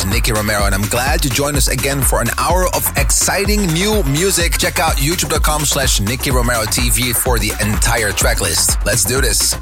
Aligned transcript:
Is 0.00 0.06
Nicky 0.06 0.32
Romero, 0.32 0.64
and 0.64 0.74
I'm 0.74 0.82
glad 0.82 1.24
you 1.24 1.30
joined 1.30 1.56
us 1.56 1.68
again 1.68 2.02
for 2.02 2.20
an 2.20 2.28
hour 2.38 2.66
of 2.74 2.86
exciting 2.96 3.66
new 3.68 4.02
music. 4.04 4.58
Check 4.58 4.78
out 4.78 4.96
youtube.com 4.96 5.64
slash 5.64 6.00
Nicky 6.00 6.30
Romero 6.30 6.64
TV 6.64 7.14
for 7.14 7.38
the 7.38 7.52
entire 7.60 8.10
track 8.10 8.40
list. 8.40 8.78
Let's 8.84 9.04
do 9.04 9.20
this. 9.20 9.54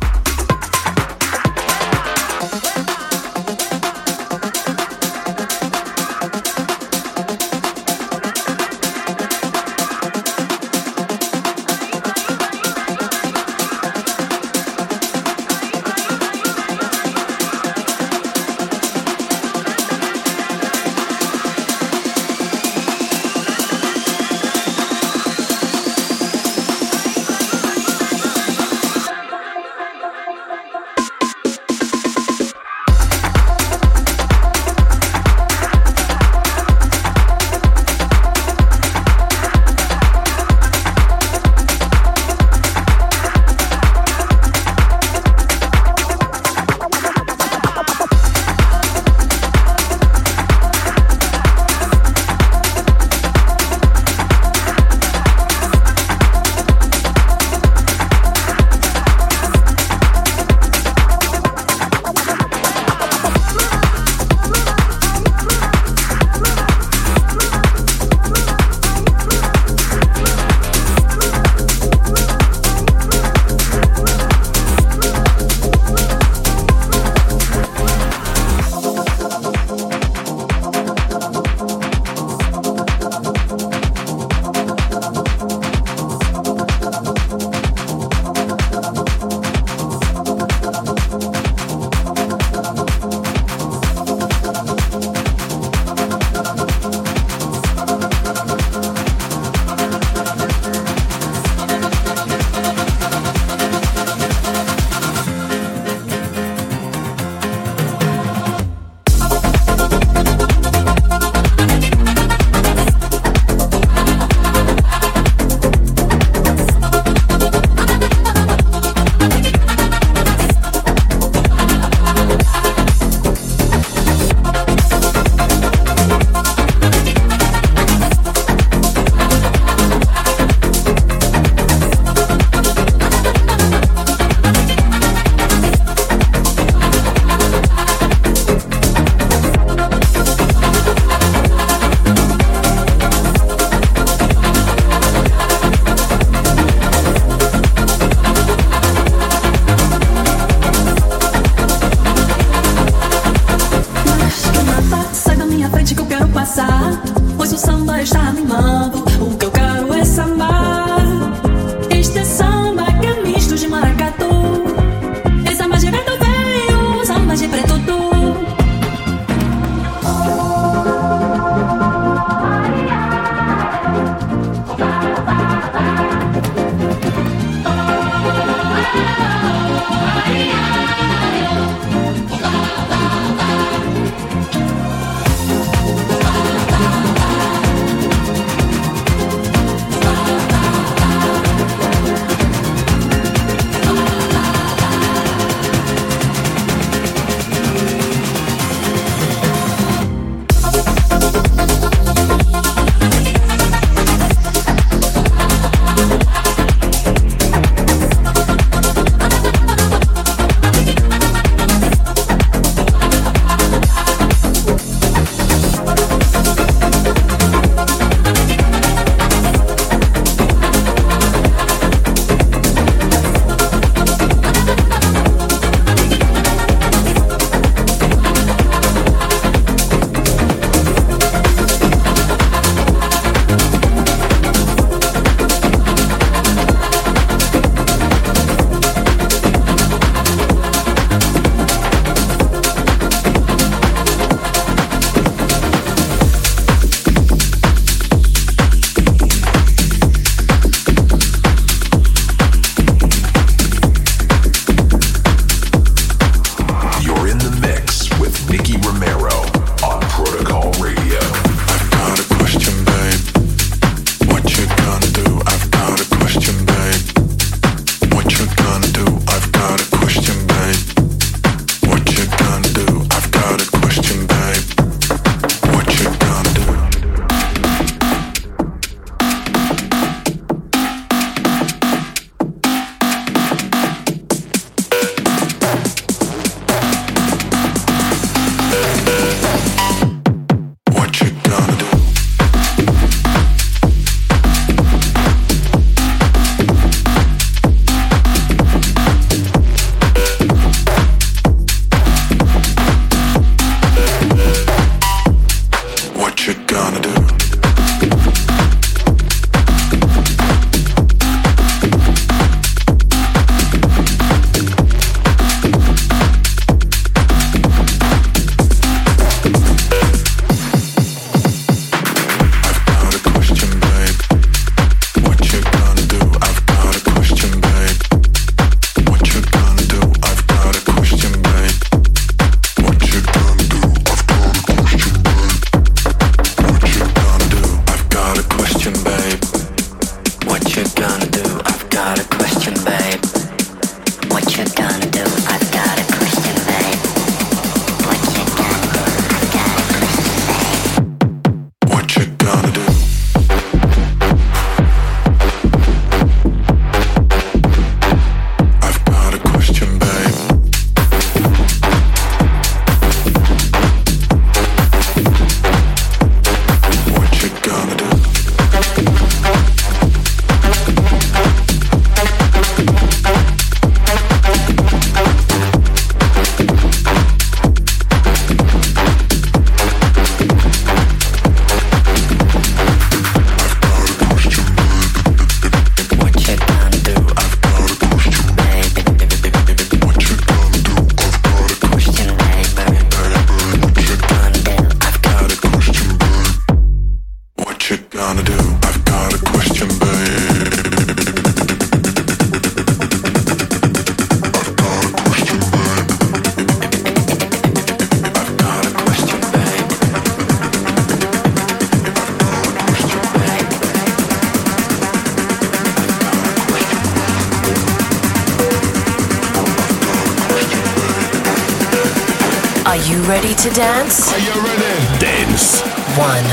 Ready 423.26 423.54
to 423.54 423.70
dance? 423.70 424.32
Are 424.32 424.38
you 424.38 424.52
ready? 424.62 425.18
Dance. 425.18 425.80
One. 426.18 426.44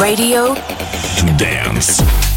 Radio 0.00 0.54
Dance. 1.36 2.35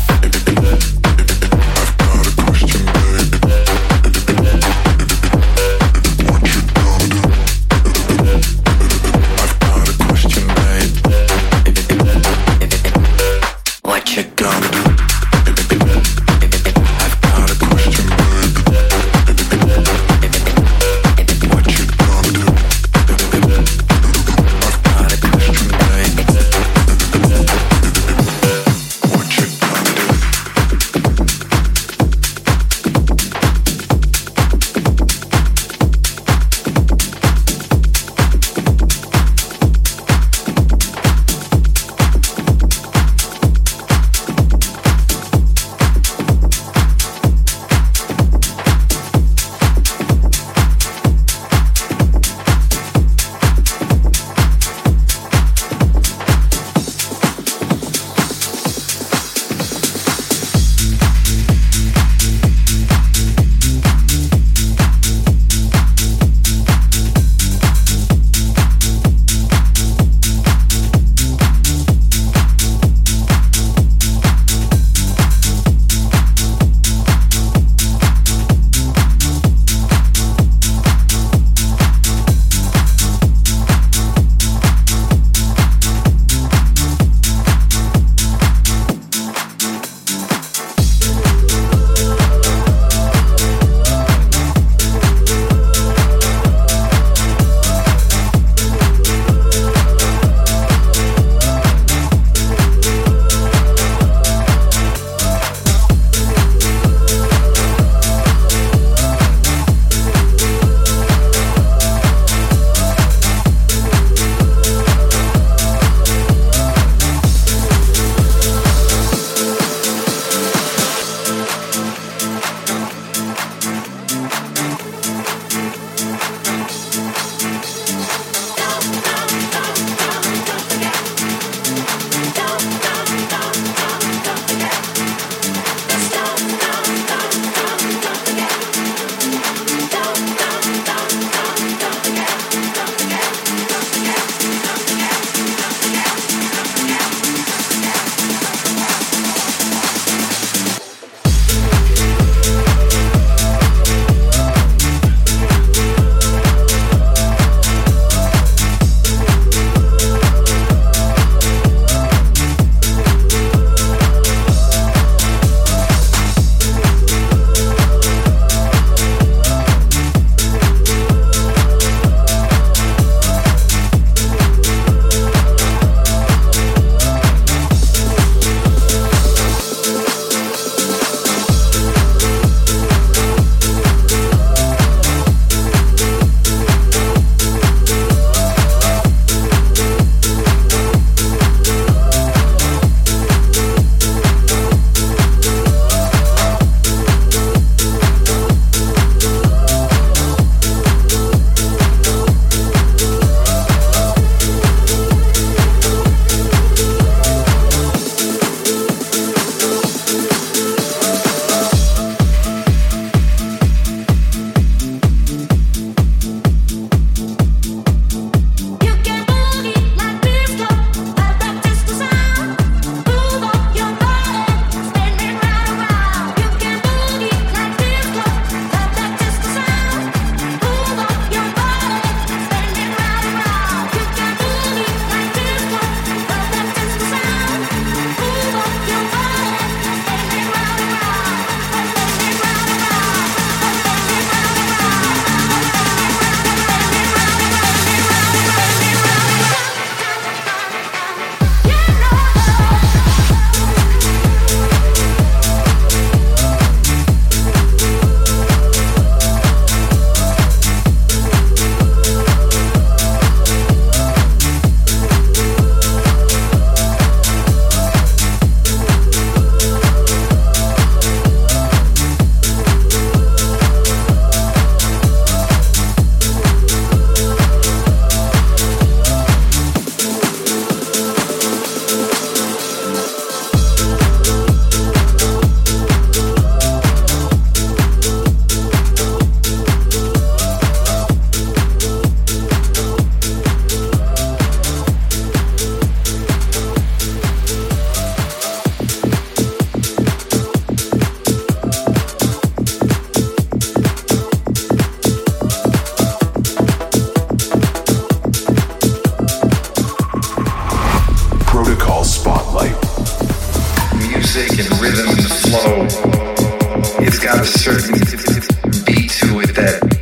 Beat 319.60 319.99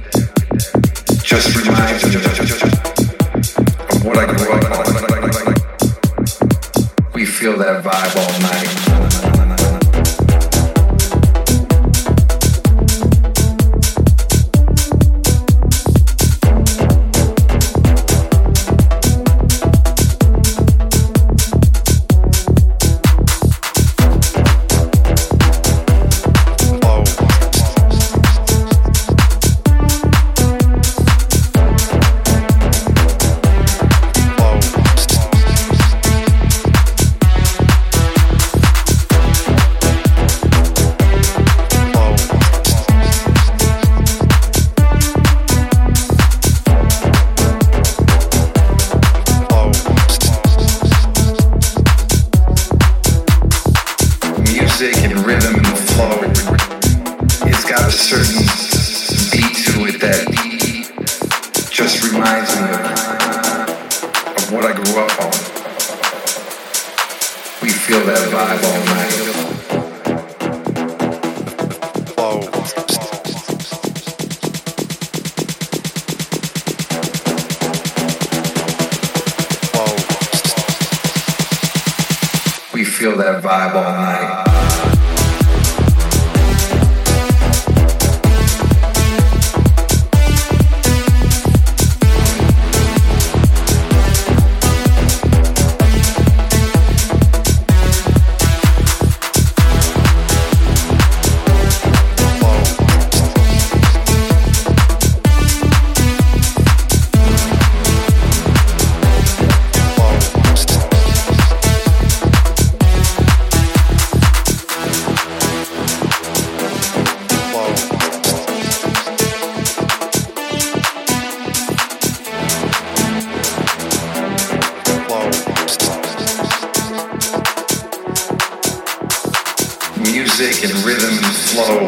flow, 131.52 131.88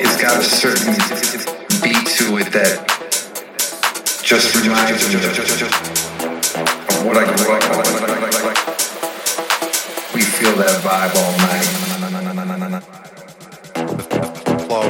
it's 0.00 0.16
got 0.20 0.38
a 0.38 0.42
certain 0.42 0.94
beat 1.82 2.06
to 2.06 2.38
it 2.38 2.52
that 2.52 2.86
just 4.22 4.54
reminds 4.56 5.08
me 5.08 5.14
of 5.14 5.22
what 7.04 7.16
I 7.16 7.24
grew 7.36 7.52
up. 7.52 7.62
We 10.14 10.22
feel 10.22 10.54
that 10.56 10.80
vibe 10.82 11.14
all 11.16 11.32
night. 11.38 11.66
Flow. 14.66 14.86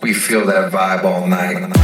We 0.00 0.12
feel 0.14 0.46
that 0.46 0.70
vibe 0.72 1.04
all 1.04 1.17
night. 1.28 1.77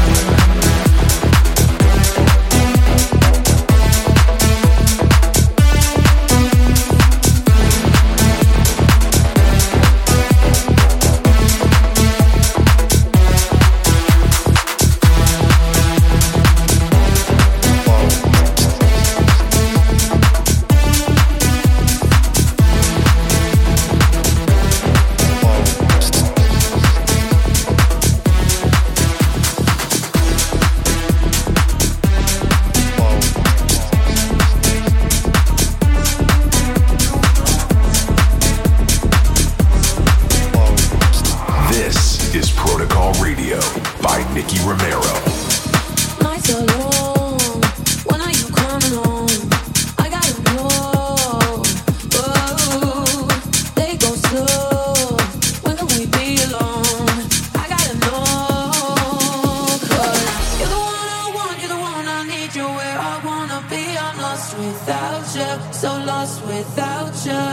I 63.06 63.20
wanna 63.22 63.60
be. 63.68 63.84
I'm 64.06 64.16
lost 64.16 64.56
without 64.56 65.26
you, 65.36 65.72
so 65.72 65.90
lost 66.10 66.40
without 66.46 67.14
you. 67.28 67.44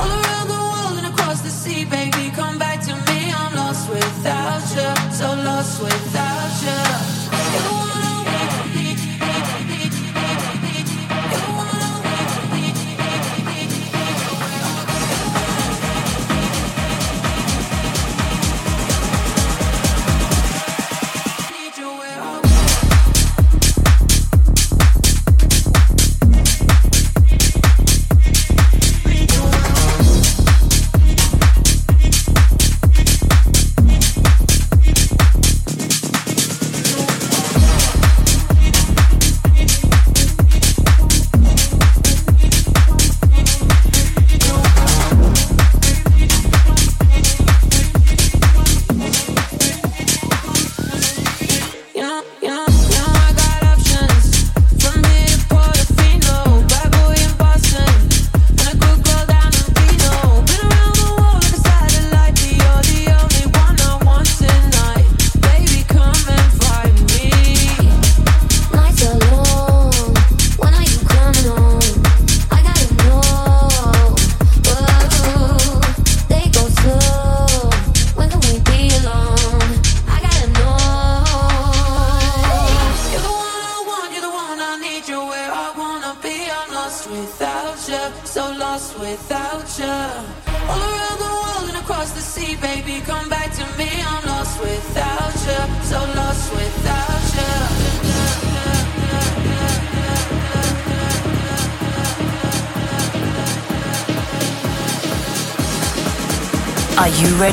All 0.00 0.12
around 0.20 0.48
the 0.54 0.62
world 0.70 0.96
and 1.00 1.06
across 1.12 1.40
the 1.40 1.50
sea, 1.50 1.84
baby, 1.84 2.30
come 2.30 2.56
back 2.56 2.78
to 2.88 2.94
me. 3.08 3.18
I'm 3.40 3.52
lost 3.56 3.90
without 3.90 4.62
you, 4.78 4.90
so 5.18 5.26
lost 5.48 5.82
without 5.82 6.52
you. 6.66 7.95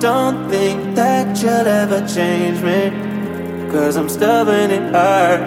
Don't 0.00 0.48
think 0.48 0.96
that 0.96 1.42
you'll 1.42 1.68
ever 1.68 2.00
change 2.08 2.62
me. 2.62 2.88
Cause 3.70 3.96
I'm 3.96 4.08
stubborn 4.08 4.70
and 4.70 4.96
hard. 4.96 5.40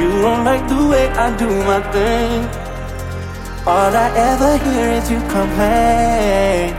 You 0.00 0.08
don't 0.22 0.42
like 0.42 0.66
the 0.68 0.88
way 0.88 1.08
I 1.08 1.36
do 1.36 1.46
my 1.64 1.82
thing. 1.92 2.48
All 3.66 3.94
I 3.94 4.08
ever 4.16 4.56
hear 4.56 4.88
is 4.98 5.10
you 5.10 5.20
complain. 5.28 6.72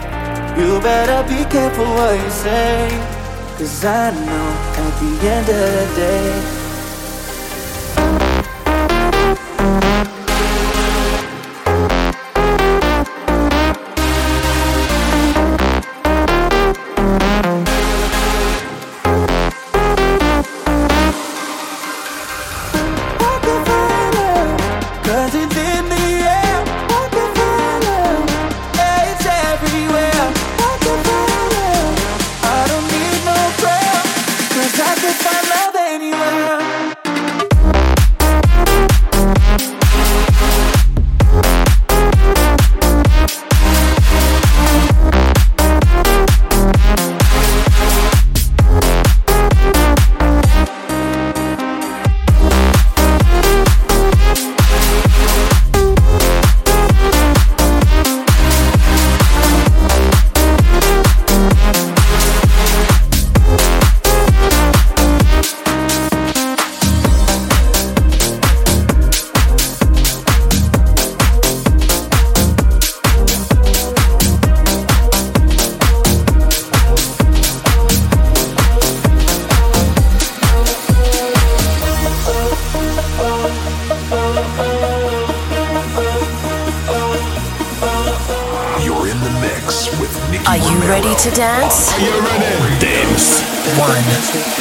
You 0.57 0.81
better 0.81 1.21
be 1.29 1.45
careful 1.47 1.85
what 1.85 2.19
you 2.19 2.31
say. 2.31 2.89
Cause 3.59 3.85
I 3.85 4.09
know 4.09 4.47
at 4.81 4.93
the 4.99 5.27
end 5.29 5.47
of 5.47 5.55
the 5.77 5.95
day. 5.95 6.54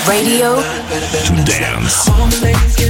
Radio 0.07 0.57
to 0.57 1.45
dance. 1.45 2.84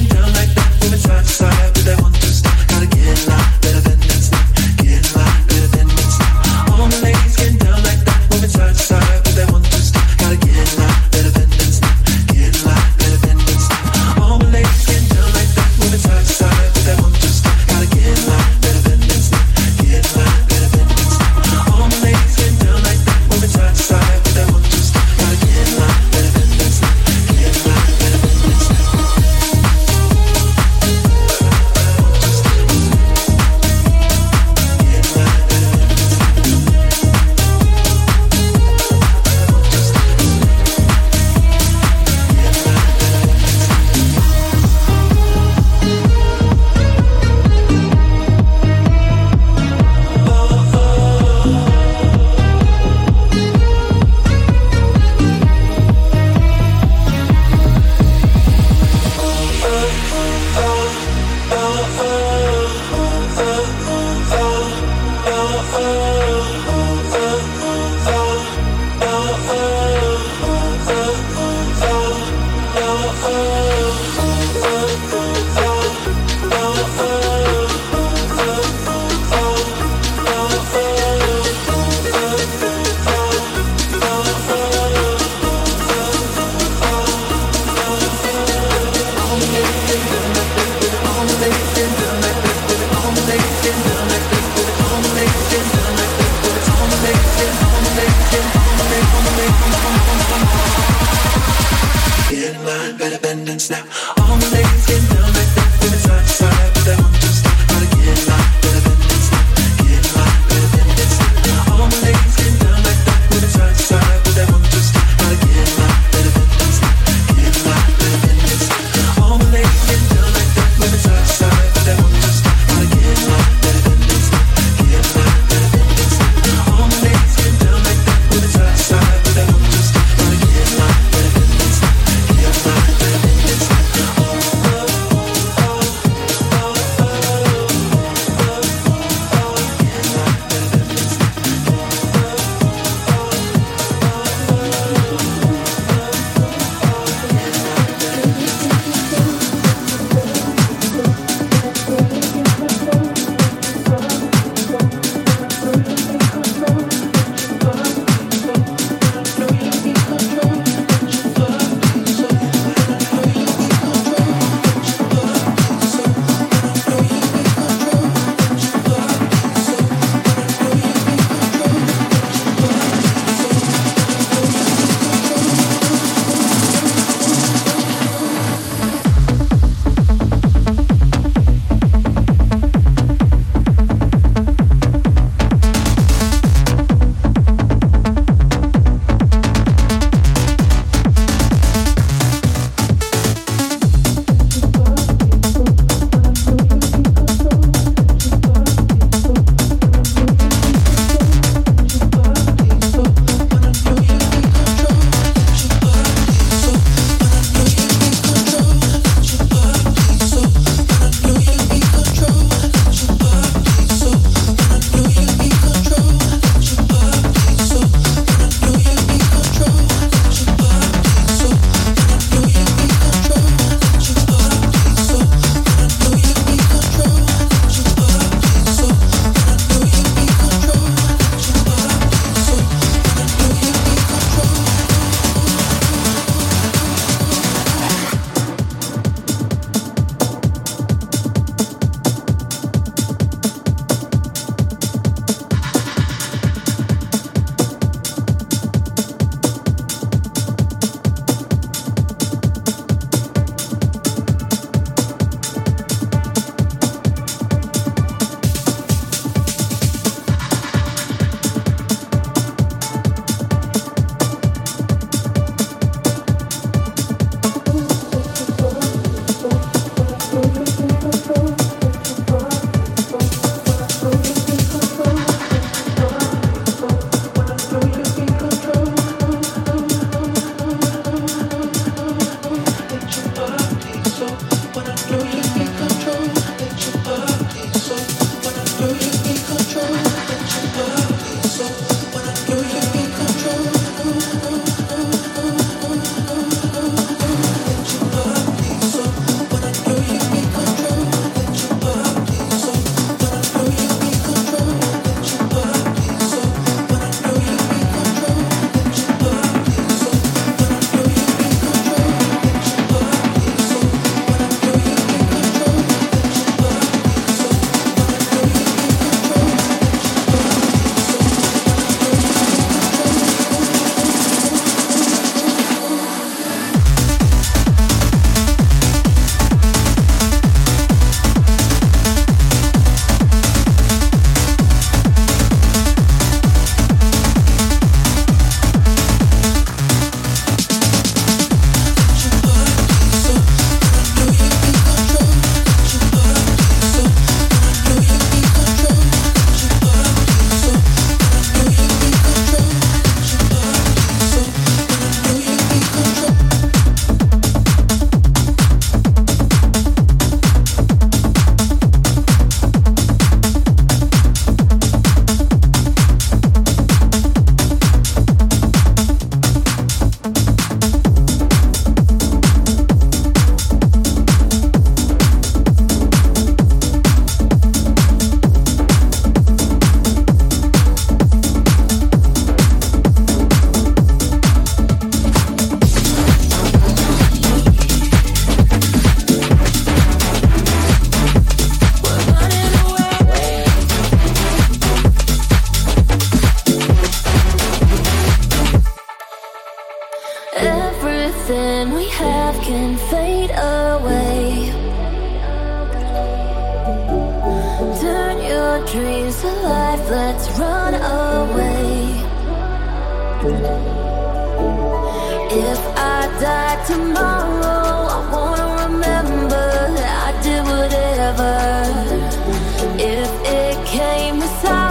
the 424.45 424.51
side 424.61 424.84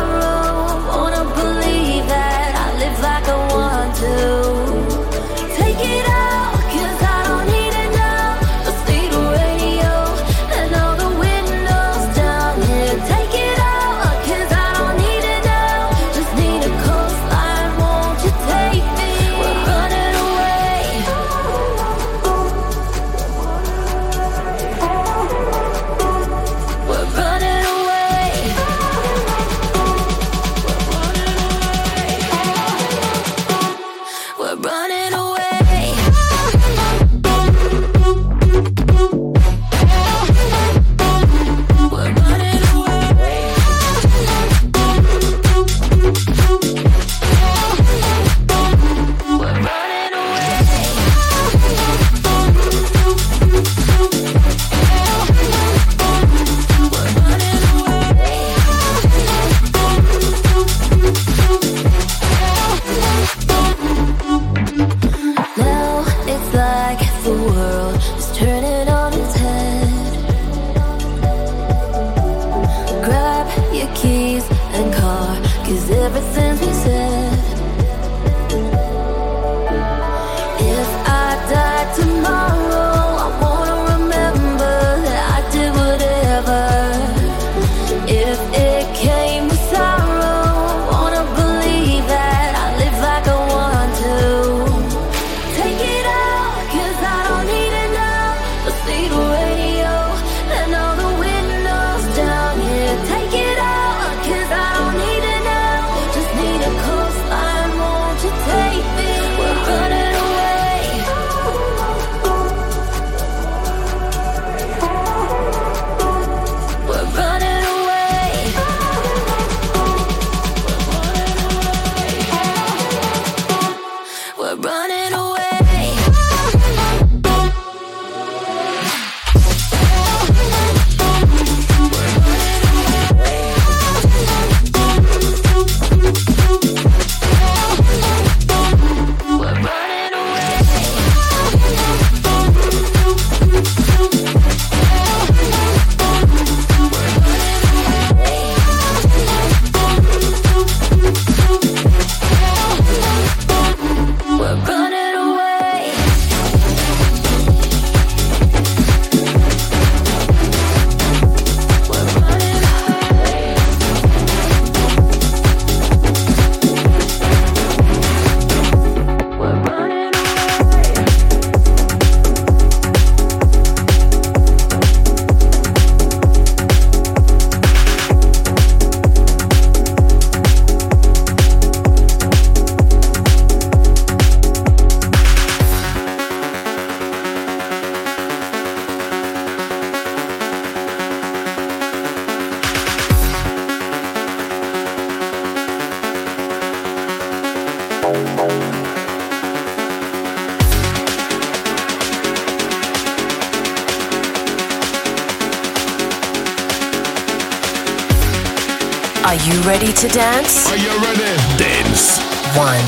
ready 209.83 209.93
to 209.93 210.07
dance? 210.07 210.71
Are 210.71 210.77
you 210.77 210.97
ready? 211.01 211.35
Dance. 211.57 212.19
One. 212.55 212.85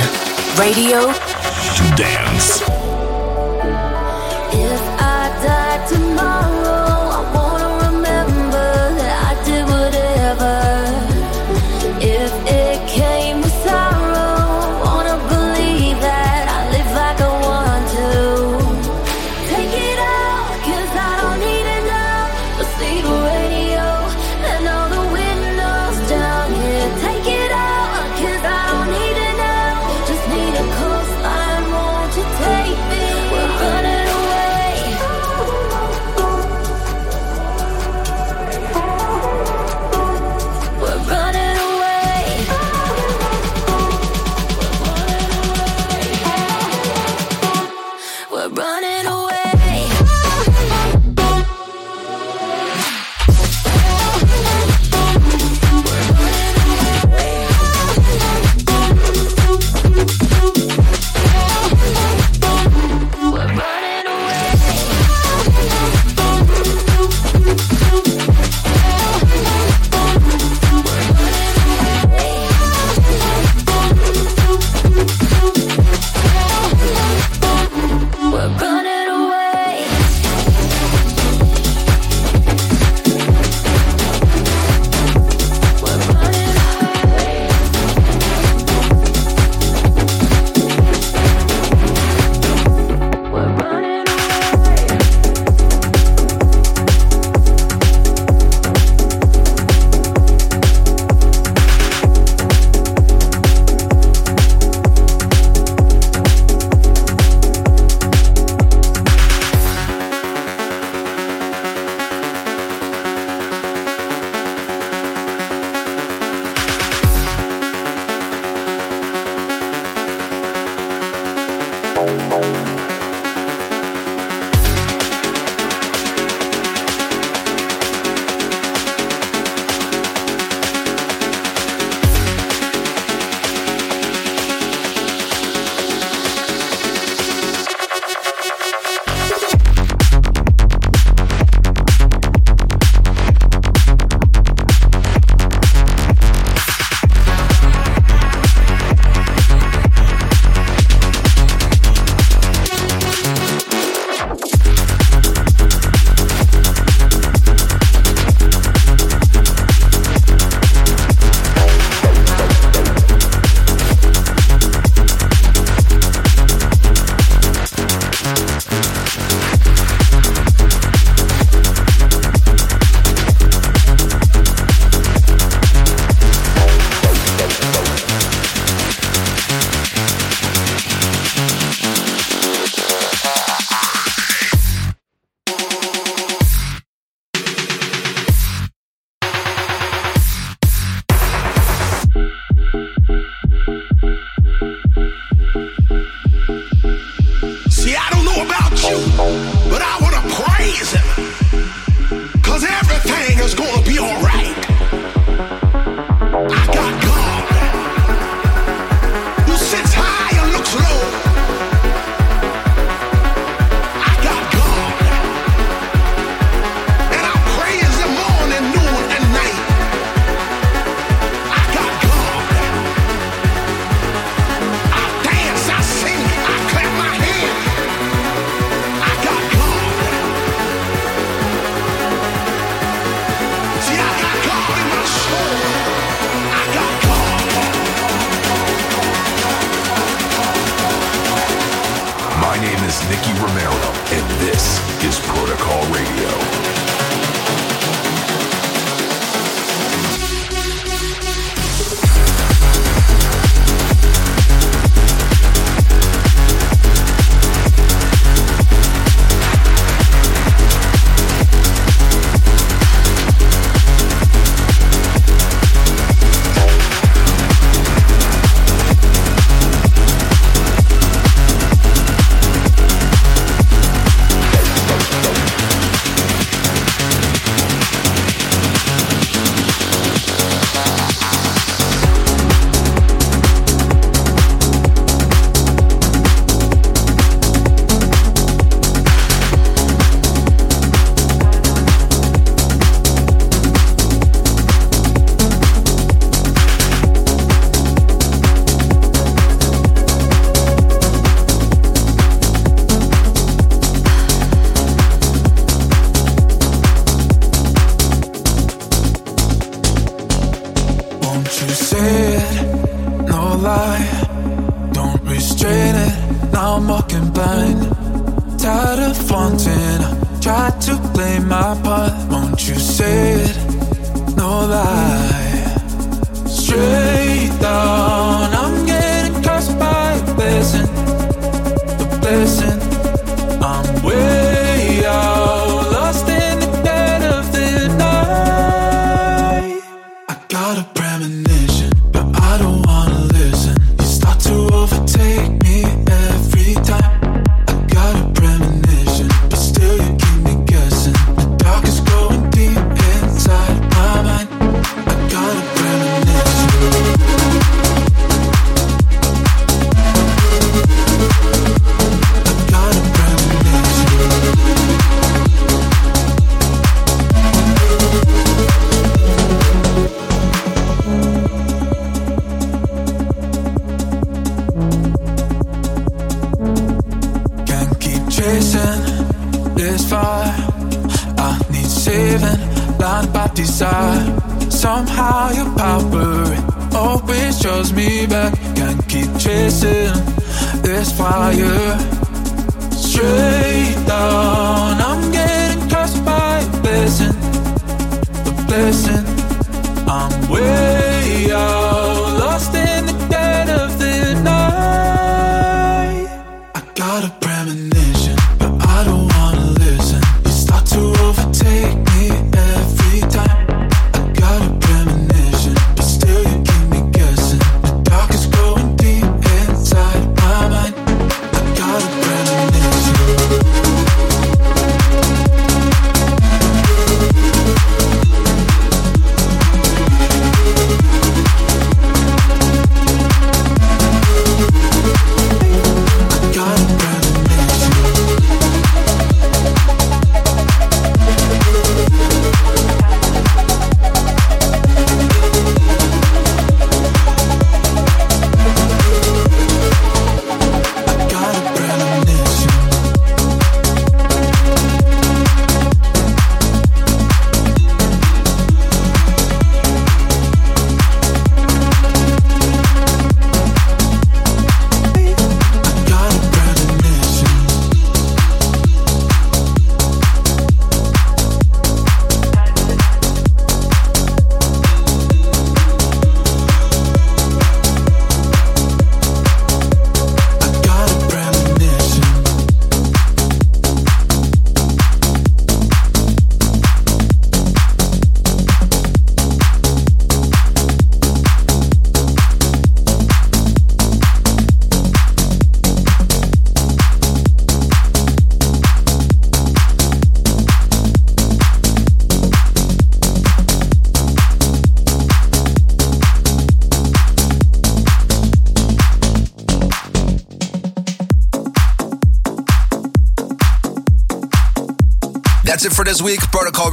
Radio. 0.58 1.12
Dance. 1.98 2.75